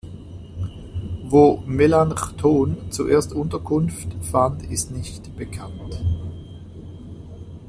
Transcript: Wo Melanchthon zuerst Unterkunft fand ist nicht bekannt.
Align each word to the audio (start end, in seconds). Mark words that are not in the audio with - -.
Wo 1.25 1.61
Melanchthon 1.67 2.75
zuerst 2.89 3.33
Unterkunft 3.33 4.07
fand 4.31 4.63
ist 4.71 4.89
nicht 4.89 5.37
bekannt. 5.37 6.01